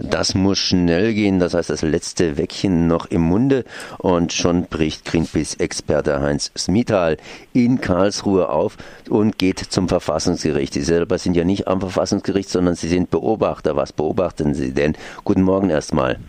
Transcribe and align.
Das 0.00 0.36
muss 0.36 0.58
schnell 0.58 1.12
gehen, 1.12 1.40
das 1.40 1.54
heißt 1.54 1.70
das 1.70 1.82
letzte 1.82 2.38
Weckchen 2.38 2.86
noch 2.86 3.06
im 3.06 3.22
Munde 3.22 3.64
und 3.98 4.32
schon 4.32 4.66
bricht 4.66 5.04
Greenpeace-Experte 5.04 6.20
Heinz 6.20 6.52
Smithal 6.56 7.16
in 7.52 7.80
Karlsruhe 7.80 8.48
auf 8.48 8.76
und 9.10 9.38
geht 9.38 9.58
zum 9.58 9.88
Verfassungsgericht. 9.88 10.72
Sie 10.74 10.82
selber 10.82 11.18
sind 11.18 11.36
ja 11.36 11.42
nicht 11.42 11.66
am 11.66 11.80
Verfassungsgericht, 11.80 12.48
sondern 12.48 12.76
Sie 12.76 12.86
sind 12.86 13.10
Beobachter. 13.10 13.74
Was 13.74 13.92
beobachten 13.92 14.54
Sie 14.54 14.72
denn? 14.72 14.96
Guten 15.24 15.42
Morgen 15.42 15.68
erstmal. 15.68 16.20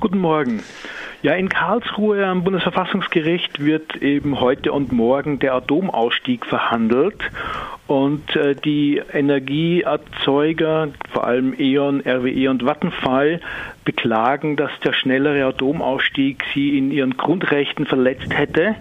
Guten 0.00 0.18
Morgen. 0.18 0.62
Ja, 1.20 1.34
in 1.34 1.50
Karlsruhe 1.50 2.24
am 2.24 2.44
Bundesverfassungsgericht 2.44 3.62
wird 3.62 3.96
eben 3.96 4.40
heute 4.40 4.72
und 4.72 4.92
morgen 4.92 5.38
der 5.38 5.54
Atomausstieg 5.54 6.46
verhandelt 6.46 7.18
und 7.88 8.36
äh, 8.36 8.54
die 8.54 9.02
Energieerzeuger, 9.12 10.88
vor 11.10 11.26
allem 11.26 11.54
E.ON, 11.58 12.02
RWE 12.02 12.50
und 12.50 12.64
Vattenfall, 12.64 13.40
beklagen, 13.88 14.56
dass 14.56 14.70
der 14.84 14.92
schnellere 14.92 15.46
Atomausstieg 15.46 16.44
sie 16.52 16.76
in 16.76 16.90
ihren 16.90 17.16
Grundrechten 17.16 17.86
verletzt 17.86 18.36
hätte 18.36 18.76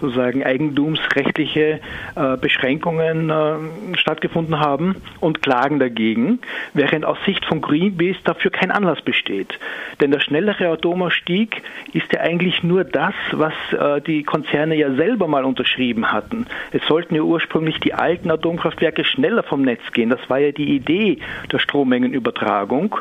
sozusagen 0.00 0.44
eigentumsrechtliche 0.44 1.80
äh, 2.16 2.36
Beschränkungen 2.36 3.30
äh, 3.30 3.96
stattgefunden 3.96 4.58
haben 4.58 4.96
und 5.20 5.42
klagen 5.42 5.78
dagegen, 5.78 6.40
während 6.74 7.04
aus 7.04 7.18
Sicht 7.26 7.44
von 7.44 7.60
Greenpeace 7.60 8.16
dafür 8.24 8.50
kein 8.50 8.70
Anlass 8.70 9.02
besteht. 9.02 9.58
Denn 10.00 10.10
der 10.10 10.20
schnellere 10.20 10.68
Atomausstieg 10.68 11.62
ist 11.92 12.12
ja 12.12 12.20
eigentlich 12.20 12.62
nur 12.62 12.84
das, 12.84 13.14
was 13.32 13.52
äh, 13.72 14.00
die 14.00 14.22
Konzerne 14.22 14.74
ja 14.74 14.92
selber 14.94 15.28
mal 15.28 15.44
unterschrieben 15.44 16.10
hatten. 16.12 16.46
Es 16.72 16.82
sollten 16.86 17.14
ja 17.14 17.22
ursprünglich 17.22 17.78
die 17.80 17.94
alten 17.94 18.30
Atomkraftwerke 18.30 19.04
schneller 19.04 19.42
vom 19.42 19.62
Netz 19.62 19.82
gehen. 19.92 20.10
Das 20.10 20.20
war 20.28 20.38
ja 20.38 20.52
die 20.52 20.74
Idee 20.74 21.18
der 21.52 21.58
Strommengenübertragung. 21.58 22.96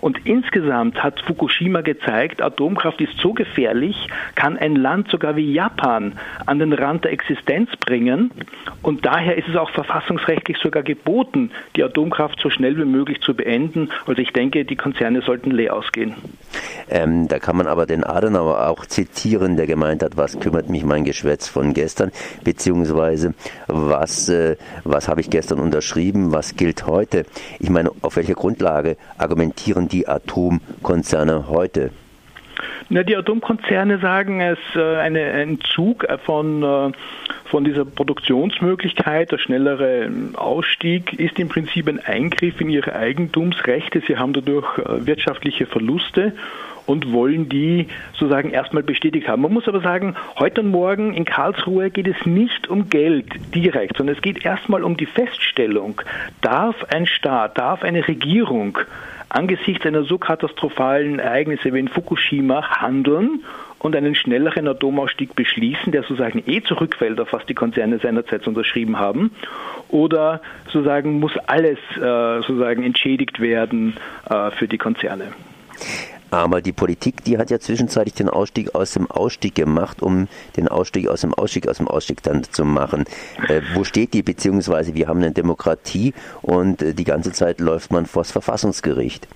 Und 0.00 0.26
insgesamt 0.26 1.02
hat 1.04 1.20
Fukushima 1.20 1.82
gezeigt, 1.82 2.40
Atomkraft 2.40 3.00
ist 3.00 3.16
so 3.18 3.34
gefährlich, 3.34 4.08
kann 4.34 4.56
ein 4.56 4.74
Land 4.74 5.10
sogar 5.10 5.36
wie 5.36 5.52
Japan 5.52 6.14
an 6.46 6.58
den 6.58 6.72
Rand 6.72 7.04
der 7.04 7.12
Existenz 7.12 7.70
bringen. 7.76 8.30
Und 8.82 9.04
daher 9.04 9.36
ist 9.36 9.48
es 9.48 9.56
auch 9.56 9.70
verfassungsrechtlich 9.70 10.56
sogar 10.58 10.82
geboten, 10.82 11.50
die 11.76 11.84
Atomkraft 11.84 12.40
so 12.40 12.48
schnell 12.48 12.76
wie 12.78 12.86
möglich 12.86 13.20
zu 13.20 13.34
beenden. 13.34 13.90
Also 14.06 14.22
ich 14.22 14.32
denke, 14.32 14.64
die 14.64 14.76
Konzerne 14.76 15.20
sollten 15.20 15.50
leer 15.50 15.76
ausgehen. 15.76 16.14
Ähm, 16.88 17.28
da 17.28 17.38
kann 17.38 17.56
man 17.56 17.66
aber 17.66 17.86
den 17.86 18.04
Adenauer 18.04 18.68
auch 18.68 18.86
zitieren, 18.86 19.56
der 19.56 19.66
gemeint 19.66 20.02
hat, 20.02 20.16
was 20.16 20.40
kümmert 20.40 20.70
mich 20.70 20.84
mein 20.84 21.04
Geschwätz 21.04 21.48
von 21.48 21.74
gestern, 21.74 22.12
beziehungsweise 22.44 23.34
was, 23.66 24.28
äh, 24.28 24.56
was 24.84 25.08
habe 25.08 25.20
ich 25.20 25.28
gestern 25.28 25.58
unterschrieben, 25.58 26.32
was 26.32 26.56
gilt 26.56 26.86
heute. 26.86 27.24
Ich 27.58 27.68
meine, 27.68 27.90
auf 28.00 28.16
welcher 28.16 28.34
Grundlage 28.34 28.96
argumentieren 29.18 29.88
die 29.88 30.08
Atomkonzerne 30.08 30.93
heute? 31.48 31.90
Na, 32.88 33.02
die 33.02 33.16
Atomkonzerne 33.16 33.98
sagen, 33.98 34.40
es 34.40 34.58
äh, 34.76 34.96
ein 34.96 35.58
Zug 35.74 36.06
von, 36.24 36.62
äh, 36.62 36.92
von 37.46 37.64
dieser 37.64 37.84
Produktionsmöglichkeit, 37.84 39.32
der 39.32 39.38
schnellere 39.38 40.10
Ausstieg 40.34 41.18
ist 41.18 41.38
im 41.38 41.48
Prinzip 41.48 41.88
ein 41.88 41.98
Eingriff 41.98 42.60
in 42.60 42.68
ihre 42.68 42.94
Eigentumsrechte. 42.94 44.02
Sie 44.06 44.16
haben 44.16 44.34
dadurch 44.34 44.78
äh, 44.78 45.06
wirtschaftliche 45.06 45.66
Verluste 45.66 46.34
und 46.86 47.12
wollen 47.12 47.48
die 47.48 47.88
sozusagen 48.12 48.50
erstmal 48.50 48.82
bestätigt 48.82 49.28
haben. 49.28 49.42
Man 49.42 49.52
muss 49.52 49.66
aber 49.66 49.80
sagen, 49.80 50.16
heute 50.38 50.60
und 50.60 50.70
morgen 50.70 51.14
in 51.14 51.24
Karlsruhe 51.24 51.90
geht 51.90 52.06
es 52.06 52.26
nicht 52.26 52.68
um 52.68 52.90
Geld 52.90 53.26
direkt, 53.54 53.96
sondern 53.96 54.16
es 54.16 54.22
geht 54.22 54.44
erstmal 54.44 54.84
um 54.84 54.96
die 54.96 55.06
Feststellung, 55.06 56.02
darf 56.42 56.76
ein 56.92 57.06
Staat, 57.06 57.56
darf 57.58 57.82
eine 57.82 58.06
Regierung 58.06 58.78
angesichts 59.34 59.84
einer 59.84 60.04
so 60.04 60.18
katastrophalen 60.18 61.18
Ereignisse 61.18 61.72
wie 61.72 61.80
in 61.80 61.88
Fukushima 61.88 62.80
handeln 62.80 63.42
und 63.80 63.96
einen 63.96 64.14
schnelleren 64.14 64.68
Atomausstieg 64.68 65.34
beschließen, 65.34 65.92
der 65.92 66.02
sozusagen 66.02 66.42
eh 66.46 66.62
zurückfällt, 66.62 67.20
auf 67.20 67.32
was 67.32 67.44
die 67.46 67.54
Konzerne 67.54 67.98
seinerzeit 67.98 68.46
unterschrieben 68.46 68.98
haben? 68.98 69.32
Oder 69.88 70.40
sozusagen 70.66 71.18
muss 71.20 71.36
alles 71.46 71.78
äh, 71.96 72.40
sozusagen 72.40 72.82
entschädigt 72.82 73.40
werden 73.40 73.96
äh, 74.30 74.50
für 74.52 74.68
die 74.68 74.78
Konzerne? 74.78 75.32
Aber 76.34 76.60
die 76.60 76.72
Politik, 76.72 77.22
die 77.22 77.38
hat 77.38 77.52
ja 77.52 77.60
zwischenzeitlich 77.60 78.14
den 78.14 78.28
Ausstieg 78.28 78.74
aus 78.74 78.94
dem 78.94 79.08
Ausstieg 79.08 79.54
gemacht, 79.54 80.02
um 80.02 80.26
den 80.56 80.66
Ausstieg 80.66 81.06
aus 81.06 81.20
dem 81.20 81.32
Ausstieg 81.32 81.68
aus 81.68 81.76
dem 81.76 81.86
Ausstieg 81.86 82.24
dann 82.24 82.42
zu 82.42 82.64
machen. 82.64 83.04
Äh, 83.46 83.60
wo 83.74 83.84
steht 83.84 84.14
die? 84.14 84.24
Beziehungsweise 84.24 84.96
wir 84.96 85.06
haben 85.06 85.20
eine 85.20 85.30
Demokratie 85.30 86.12
und 86.42 86.82
äh, 86.82 86.92
die 86.92 87.04
ganze 87.04 87.30
Zeit 87.30 87.60
läuft 87.60 87.92
man 87.92 88.06
vors 88.06 88.32
Verfassungsgericht. 88.32 89.28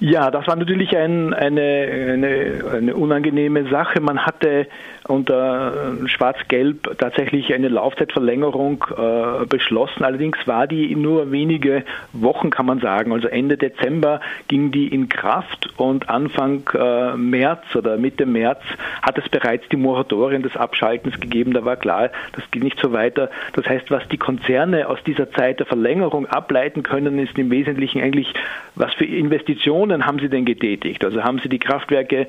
Ja, 0.00 0.30
das 0.30 0.46
war 0.46 0.56
natürlich 0.56 0.96
ein, 0.96 1.34
eine, 1.34 1.60
eine, 1.60 2.64
eine 2.72 2.94
unangenehme 2.96 3.68
Sache. 3.68 4.00
Man 4.00 4.24
hatte 4.24 4.66
unter 5.06 5.92
Schwarz-Gelb 6.06 6.96
tatsächlich 6.98 7.52
eine 7.52 7.68
Laufzeitverlängerung 7.68 8.84
äh, 8.96 9.44
beschlossen. 9.44 10.04
Allerdings 10.04 10.38
war 10.46 10.66
die 10.66 10.94
nur 10.96 11.32
wenige 11.32 11.84
Wochen, 12.14 12.48
kann 12.48 12.64
man 12.64 12.80
sagen. 12.80 13.12
Also 13.12 13.28
Ende 13.28 13.58
Dezember 13.58 14.20
ging 14.48 14.70
die 14.70 14.88
in 14.88 15.10
Kraft 15.10 15.68
und 15.76 16.08
Anfang 16.08 16.62
äh, 16.72 17.16
März 17.16 17.64
oder 17.74 17.98
Mitte 17.98 18.24
März 18.24 18.62
hat 19.02 19.18
es 19.18 19.28
bereits 19.28 19.68
die 19.68 19.76
Moratorien 19.76 20.42
des 20.42 20.56
Abschaltens 20.56 21.20
gegeben. 21.20 21.52
Da 21.52 21.64
war 21.66 21.76
klar, 21.76 22.08
das 22.32 22.50
geht 22.50 22.62
nicht 22.62 22.80
so 22.80 22.92
weiter. 22.92 23.28
Das 23.52 23.66
heißt, 23.66 23.90
was 23.90 24.06
die 24.08 24.18
Konzerne 24.18 24.88
aus 24.88 25.02
dieser 25.04 25.30
Zeit 25.32 25.58
der 25.58 25.66
Verlängerung 25.66 26.24
ableiten 26.26 26.82
können, 26.84 27.18
ist 27.18 27.36
im 27.38 27.50
Wesentlichen 27.50 28.00
eigentlich, 28.00 28.32
was 28.76 28.94
für 28.94 29.04
Investitionen 29.04 29.89
Investitionen 29.90 30.06
haben 30.06 30.18
Sie 30.20 30.28
denn 30.28 30.44
getätigt? 30.44 31.04
Also 31.04 31.22
haben 31.22 31.40
Sie 31.42 31.48
die 31.48 31.58
Kraftwerke 31.58 32.28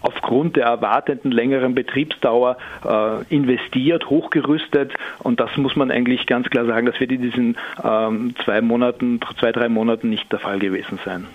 aufgrund 0.00 0.56
der 0.56 0.64
erwarteten 0.64 1.30
längeren 1.30 1.76
Betriebsdauer 1.76 2.56
äh, 2.84 3.22
investiert, 3.32 4.10
hochgerüstet 4.10 4.92
und 5.20 5.38
das 5.38 5.56
muss 5.56 5.76
man 5.76 5.92
eigentlich 5.92 6.26
ganz 6.26 6.50
klar 6.50 6.66
sagen, 6.66 6.86
das 6.86 6.98
wird 6.98 7.12
in 7.12 7.22
diesen 7.22 7.56
ähm, 7.84 8.34
zwei 8.44 8.60
Monaten, 8.62 9.20
zwei, 9.38 9.52
drei 9.52 9.68
Monaten 9.68 10.10
nicht 10.10 10.32
der 10.32 10.40
Fall 10.40 10.58
gewesen 10.58 10.98
sein. 11.04 11.28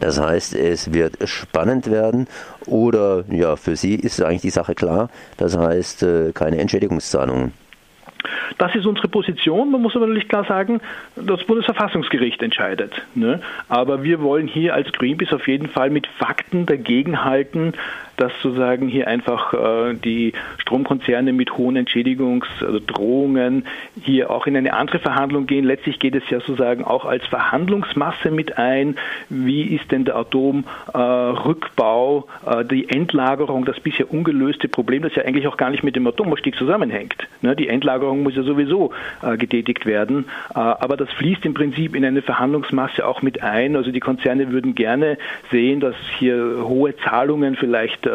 Das 0.00 0.18
heißt, 0.18 0.54
es 0.54 0.94
wird 0.94 1.18
spannend 1.28 1.90
werden 1.90 2.28
oder 2.64 3.24
ja, 3.30 3.56
für 3.56 3.76
Sie 3.76 3.96
ist 3.96 4.22
eigentlich 4.22 4.40
die 4.40 4.50
Sache 4.50 4.74
klar, 4.74 5.10
das 5.36 5.58
heißt 5.58 6.02
äh, 6.04 6.32
keine 6.32 6.58
Entschädigungszahlungen. 6.60 7.52
Das 8.58 8.74
ist 8.74 8.86
unsere 8.86 9.08
Position. 9.08 9.70
Man 9.70 9.82
muss 9.82 9.96
aber 9.96 10.06
natürlich 10.06 10.28
klar 10.28 10.44
sagen, 10.44 10.80
das 11.16 11.44
Bundesverfassungsgericht 11.44 12.42
entscheidet. 12.42 13.02
Ne? 13.14 13.40
Aber 13.68 14.02
wir 14.02 14.20
wollen 14.20 14.46
hier 14.46 14.74
als 14.74 14.92
Greenpeace 14.92 15.32
auf 15.32 15.46
jeden 15.48 15.68
Fall 15.68 15.90
mit 15.90 16.06
Fakten 16.06 16.66
dagegenhalten, 16.66 17.74
dass 18.18 18.32
sozusagen 18.42 18.88
hier 18.88 19.08
einfach 19.08 19.54
äh, 19.54 19.94
die 19.94 20.32
Stromkonzerne 20.58 21.32
mit 21.32 21.56
hohen 21.56 21.76
Entschädigungsdrohungen 21.76 23.64
hier 24.02 24.30
auch 24.30 24.46
in 24.46 24.56
eine 24.56 24.74
andere 24.74 24.98
Verhandlung 24.98 25.46
gehen. 25.46 25.64
Letztlich 25.64 25.98
geht 25.98 26.14
es 26.14 26.28
ja 26.28 26.40
sozusagen 26.40 26.84
auch 26.84 27.04
als 27.04 27.24
Verhandlungsmasse 27.26 28.30
mit 28.30 28.58
ein. 28.58 28.96
Wie 29.28 29.62
ist 29.62 29.90
denn 29.92 30.04
der 30.04 30.16
Atomrückbau, 30.16 32.26
äh, 32.46 32.60
äh, 32.60 32.64
die 32.64 32.88
Endlagerung, 32.88 33.64
das 33.64 33.78
bisher 33.80 34.12
ungelöste 34.12 34.68
Problem, 34.68 35.02
das 35.02 35.14
ja 35.14 35.24
eigentlich 35.24 35.46
auch 35.46 35.56
gar 35.56 35.70
nicht 35.70 35.84
mit 35.84 35.96
dem 35.96 36.06
Atomausstieg 36.06 36.56
zusammenhängt. 36.56 37.16
Ne? 37.40 37.54
Die 37.54 37.68
Endlagerung 37.68 38.22
muss 38.22 38.34
ja 38.34 38.42
sowieso 38.42 38.92
getätigt 39.38 39.86
werden. 39.86 40.26
Aber 40.54 40.96
das 40.96 41.10
fließt 41.12 41.44
im 41.44 41.54
Prinzip 41.54 41.94
in 41.94 42.04
eine 42.04 42.22
Verhandlungsmasse 42.22 43.06
auch 43.06 43.22
mit 43.22 43.42
ein. 43.42 43.76
Also 43.76 43.90
die 43.90 44.00
Konzerne 44.00 44.50
würden 44.50 44.74
gerne 44.74 45.18
sehen, 45.50 45.80
dass 45.80 45.94
hier 46.18 46.64
hohe 46.64 46.96
Zahlungen 46.96 47.56
vielleicht 47.56 48.07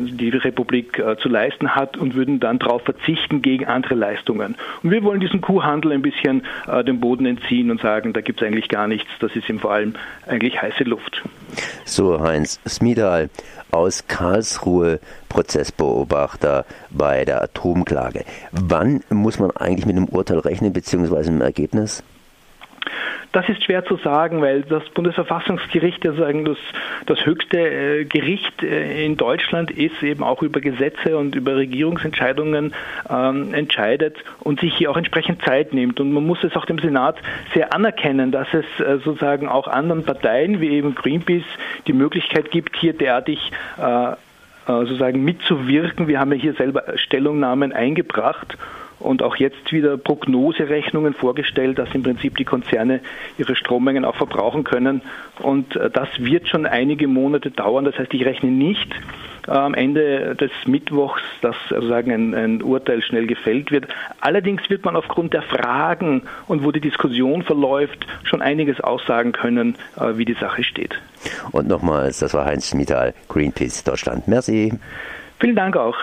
die 0.00 0.28
Republik 0.30 1.02
zu 1.20 1.28
leisten 1.28 1.74
hat 1.74 1.96
und 1.96 2.14
würden 2.14 2.40
dann 2.40 2.58
darauf 2.58 2.82
verzichten 2.82 3.42
gegen 3.42 3.66
andere 3.66 3.94
Leistungen. 3.94 4.56
Und 4.82 4.90
wir 4.90 5.02
wollen 5.02 5.20
diesen 5.20 5.40
Kuhhandel 5.40 5.92
ein 5.92 6.02
bisschen 6.02 6.42
den 6.86 7.00
Boden 7.00 7.26
entziehen 7.26 7.70
und 7.70 7.80
sagen, 7.80 8.12
da 8.12 8.20
gibt 8.20 8.40
es 8.40 8.46
eigentlich 8.46 8.68
gar 8.68 8.88
nichts, 8.88 9.10
das 9.20 9.34
ist 9.36 9.48
ihm 9.48 9.58
vor 9.58 9.72
allem 9.72 9.94
eigentlich 10.26 10.60
heiße 10.60 10.84
Luft. 10.84 11.22
So, 11.84 12.20
Heinz 12.20 12.60
Smidal 12.66 13.30
aus 13.70 14.06
Karlsruhe, 14.06 15.00
Prozessbeobachter 15.28 16.64
bei 16.90 17.24
der 17.24 17.42
Atomklage. 17.42 18.24
Wann 18.52 19.02
muss 19.10 19.38
man 19.38 19.50
eigentlich 19.50 19.86
mit 19.86 19.96
einem 19.96 20.06
Urteil 20.06 20.38
rechnen, 20.38 20.72
beziehungsweise 20.72 21.30
einem 21.30 21.40
Ergebnis? 21.40 22.02
Das 23.34 23.48
ist 23.48 23.64
schwer 23.64 23.84
zu 23.84 23.96
sagen, 23.96 24.40
weil 24.42 24.62
das 24.62 24.88
Bundesverfassungsgericht 24.90 26.04
sagen, 26.04 26.44
das, 26.44 26.56
das 27.06 27.26
höchste 27.26 27.58
äh, 27.58 28.04
Gericht 28.04 28.62
äh, 28.62 29.04
in 29.04 29.16
Deutschland 29.16 29.72
ist, 29.72 30.00
eben 30.04 30.22
auch 30.22 30.40
über 30.42 30.60
Gesetze 30.60 31.18
und 31.18 31.34
über 31.34 31.56
Regierungsentscheidungen 31.56 32.72
ähm, 33.10 33.52
entscheidet 33.52 34.16
und 34.38 34.60
sich 34.60 34.76
hier 34.76 34.88
auch 34.88 34.96
entsprechend 34.96 35.42
Zeit 35.42 35.74
nimmt. 35.74 35.98
Und 35.98 36.12
man 36.12 36.24
muss 36.24 36.44
es 36.44 36.54
auch 36.54 36.64
dem 36.64 36.78
Senat 36.78 37.16
sehr 37.54 37.74
anerkennen, 37.74 38.30
dass 38.30 38.46
es 38.54 38.66
äh, 38.78 38.98
sozusagen 38.98 39.48
auch 39.48 39.66
anderen 39.66 40.04
Parteien 40.04 40.60
wie 40.60 40.68
eben 40.68 40.94
Greenpeace 40.94 41.42
die 41.88 41.92
Möglichkeit 41.92 42.52
gibt, 42.52 42.76
hier 42.76 42.92
derartig 42.92 43.50
äh, 43.78 44.12
sozusagen 44.64 45.24
mitzuwirken. 45.24 46.06
Wir 46.06 46.20
haben 46.20 46.32
ja 46.32 46.38
hier 46.38 46.54
selber 46.54 46.84
Stellungnahmen 46.96 47.72
eingebracht 47.72 48.56
und 49.00 49.22
auch 49.22 49.36
jetzt 49.36 49.72
wieder 49.72 49.96
Prognoserechnungen 49.96 51.14
vorgestellt, 51.14 51.78
dass 51.78 51.94
im 51.94 52.02
Prinzip 52.02 52.36
die 52.36 52.44
Konzerne 52.44 53.00
ihre 53.38 53.56
Strommengen 53.56 54.04
auch 54.04 54.16
verbrauchen 54.16 54.64
können. 54.64 55.02
Und 55.40 55.76
äh, 55.76 55.90
das 55.90 56.08
wird 56.18 56.48
schon 56.48 56.66
einige 56.66 57.08
Monate 57.08 57.50
dauern. 57.50 57.84
Das 57.84 57.98
heißt, 57.98 58.12
ich 58.14 58.24
rechne 58.24 58.50
nicht 58.50 58.94
am 59.46 59.74
Ende 59.74 60.34
des 60.36 60.50
Mittwochs, 60.66 61.22
dass 61.42 61.56
sozusagen 61.68 62.10
ein, 62.10 62.34
ein, 62.34 62.62
Urteil 62.62 63.02
schnell 63.02 63.26
gefällt 63.26 63.70
wird. 63.70 63.86
Allerdings 64.20 64.68
wird 64.70 64.84
man 64.84 64.96
aufgrund 64.96 65.34
der 65.34 65.42
Fragen 65.42 66.22
und 66.46 66.64
wo 66.64 66.72
die 66.72 66.80
Diskussion 66.80 67.42
verläuft, 67.42 68.06
schon 68.24 68.40
einiges 68.40 68.80
aussagen 68.80 69.32
können, 69.32 69.76
äh, 69.96 70.16
wie 70.16 70.24
die 70.24 70.34
Sache 70.34 70.64
steht. 70.64 70.98
Und 71.52 71.68
nochmals, 71.68 72.20
das 72.20 72.34
war 72.34 72.46
Heinz 72.46 72.70
Schmidtal, 72.70 73.14
Greenpeace 73.28 73.84
Deutschland. 73.84 74.28
Merci. 74.28 74.72
Vielen 75.38 75.56
Dank 75.56 75.76
auch. 75.76 75.96